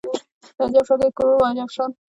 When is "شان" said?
1.75-1.89